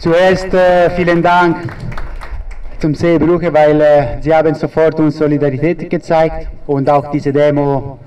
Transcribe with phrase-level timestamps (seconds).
[0.00, 1.56] Zuerst äh, vielen Dank
[2.78, 7.98] zum Seebruche, weil äh, Sie haben sofort uns Solidarität gezeigt und auch diese Demo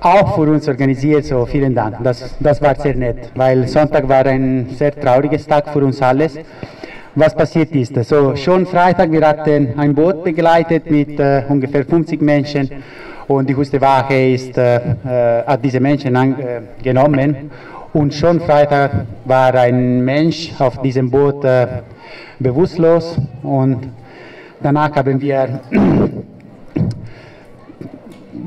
[0.00, 1.24] auch für uns organisiert.
[1.24, 1.96] So vielen Dank.
[2.04, 6.38] Das, das war sehr nett, weil Sonntag war ein sehr trauriges Tag für uns alles.
[7.16, 12.20] Was passiert ist, also schon Freitag, wir hatten ein Boot begleitet mit äh, ungefähr 50
[12.20, 12.70] Menschen
[13.26, 17.50] und die Küstenwache ist, äh, äh, hat diese Menschen angenommen
[17.92, 21.66] und schon Freitag war ein Mensch auf diesem Boot äh,
[22.38, 23.88] bewusstlos und
[24.62, 25.60] danach haben wir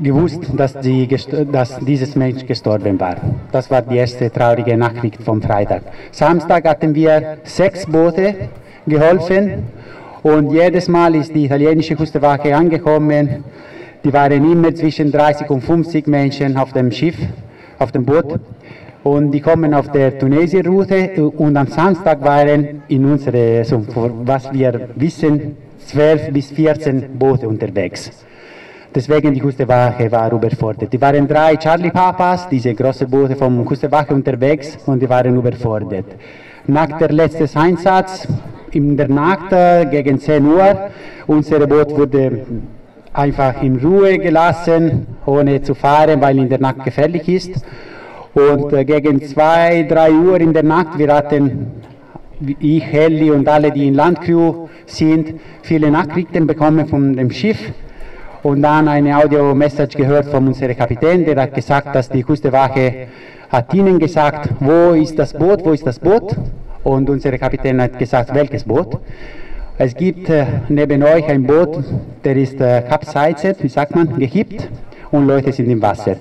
[0.02, 1.06] gewusst, dass, die,
[1.52, 3.16] dass, dieses Mensch gestorben war.
[3.52, 5.82] Das war die erste traurige Nachricht vom Freitag.
[6.10, 8.34] Samstag hatten wir sechs Boote
[8.86, 9.64] geholfen
[10.22, 13.44] und jedes Mal ist die italienische Küstenwache angekommen.
[14.02, 17.16] Die waren immer zwischen 30 und 50 Menschen auf dem Schiff,
[17.78, 18.40] auf dem Boot
[19.04, 23.84] und die kommen auf der Tunesien-Route und am Samstag waren in unsere, so,
[24.24, 28.10] was wir wissen, 12 bis 14 Boote unterwegs.
[28.94, 30.90] Deswegen die Küstenwache war überfordert.
[30.90, 36.06] Die waren drei Charlie Papas, diese großen Boote vom Küstenwache unterwegs und die waren überfordert.
[36.66, 38.26] Nach der letzten Einsatz
[38.70, 40.90] in der Nacht äh, gegen 10 Uhr,
[41.26, 42.46] unser Boot wurde
[43.12, 47.64] einfach in Ruhe gelassen, ohne zu fahren, weil in der Nacht gefährlich ist.
[48.34, 51.70] Und äh, gegen 2, 3 Uhr in der Nacht, wir hatten,
[52.58, 57.72] ich, Helly und alle, die in Landcrew sind, viele Nachrichten bekommen von dem Schiff
[58.42, 63.06] und dann eine Audio-Message gehört von unserem Kapitän, der hat gesagt, dass die Küstenwache
[63.48, 66.36] hat ihnen gesagt, wo ist das Boot, wo ist das Boot?
[66.82, 68.98] Und unser Kapitän hat gesagt, welches Boot?
[69.78, 71.84] Es gibt äh, neben euch ein Boot,
[72.24, 74.68] der ist äh, capsized, wie sagt man, gekippt
[75.12, 76.16] und Leute sind im Wasser.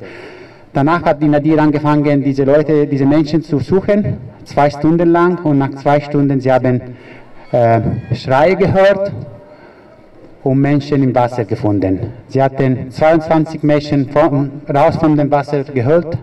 [0.73, 5.37] Danach hat die Nadir angefangen, diese Leute, diese Menschen zu suchen, zwei Stunden lang.
[5.43, 6.81] Und nach zwei Stunden, sie haben
[7.51, 7.81] äh,
[8.15, 9.11] Schreie gehört
[10.41, 11.99] und Menschen im Wasser gefunden.
[12.27, 16.17] Sie hatten 22 Menschen von, raus von dem Wasser geholt,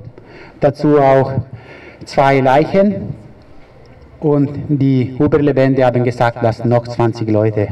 [0.59, 1.33] dazu auch
[2.05, 3.15] zwei Leichen.
[4.19, 7.69] Und die Überlebenden haben gesagt, dass noch 20 Leute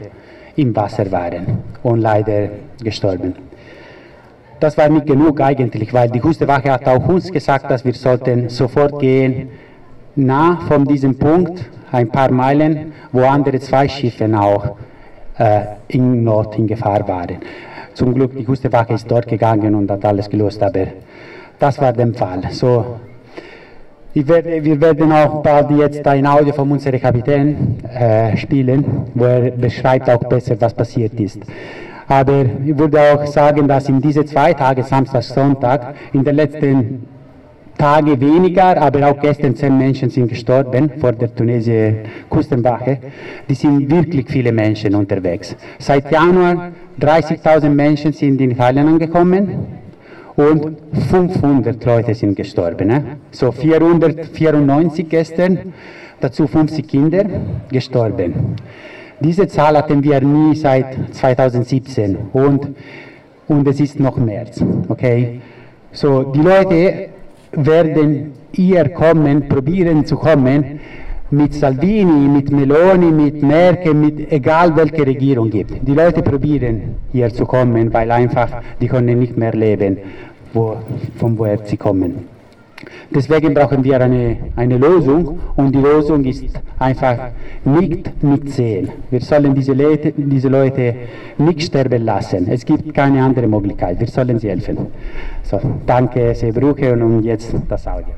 [0.55, 2.50] im Wasser waren und leider
[2.83, 3.47] gestorben
[4.60, 8.48] das war nicht genug eigentlich, weil die Küstenwache hat auch uns gesagt, dass wir sollten
[8.48, 9.48] sofort gehen
[10.16, 14.76] nah von diesem Punkt, ein paar Meilen, wo andere zwei Schiffe auch
[15.38, 17.38] äh, in Not in Gefahr waren.
[17.94, 20.86] Zum Glück, die Küstenwache ist dort gegangen und hat alles gelöst, aber
[21.58, 22.42] das war der Fall.
[22.50, 22.98] So,
[24.14, 29.50] werde, wir werden auch bald jetzt ein Audio von unserem Kapitän äh, spielen, wo er
[29.50, 31.40] beschreibt auch besser, was passiert ist.
[32.08, 37.06] Aber ich würde auch sagen, dass in diese zwei Tage, Samstag, Sonntag, in den letzten
[37.76, 41.98] Tagen weniger, aber auch gestern zehn Menschen sind gestorben vor der tunesischen
[42.28, 42.98] Küstenwache.
[43.48, 45.54] Die sind wirklich viele Menschen unterwegs.
[45.78, 49.66] Seit Januar 30.000 Menschen sind in Italien angekommen
[50.34, 50.76] und
[51.10, 52.88] 500 Leute sind gestorben.
[52.88, 53.04] Ne?
[53.30, 55.72] So 494 gestern,
[56.20, 57.25] dazu 50 Kinder
[57.70, 58.56] gestorben.
[59.21, 62.69] Diese Zahl hatten wir nie seit 2017 und,
[63.49, 64.62] und es ist noch März.
[64.89, 65.41] Okay?
[65.93, 67.09] So, die Leute
[67.53, 70.81] werden hier kommen, probieren zu kommen,
[71.31, 75.87] mit Salvini, mit Meloni, mit Merkel, mit egal welche Regierung gibt.
[75.87, 79.99] Die Leute probieren hier zu kommen, weil einfach die können nicht mehr leben,
[80.53, 80.77] wo,
[81.17, 82.38] von woher sie kommen.
[83.11, 86.44] Deswegen brauchen wir eine, eine Lösung und die Lösung ist
[86.78, 87.31] einfach
[87.65, 88.91] nicht mitsehen.
[89.11, 90.94] Wir sollen diese Leute, diese Leute
[91.38, 92.47] nicht sterben lassen.
[92.49, 93.99] Es gibt keine andere Möglichkeit.
[93.99, 94.78] Wir sollen sie helfen.
[95.43, 98.15] So, danke, Sebruche und jetzt das Audio.